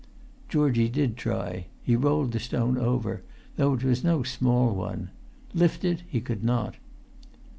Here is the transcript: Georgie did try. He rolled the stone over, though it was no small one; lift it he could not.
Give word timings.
Georgie 0.49 0.89
did 0.89 1.15
try. 1.15 1.67
He 1.83 1.95
rolled 1.95 2.31
the 2.31 2.39
stone 2.39 2.75
over, 2.75 3.21
though 3.55 3.75
it 3.75 3.83
was 3.83 4.03
no 4.03 4.23
small 4.23 4.73
one; 4.73 5.11
lift 5.53 5.85
it 5.85 6.01
he 6.07 6.19
could 6.19 6.43
not. 6.43 6.77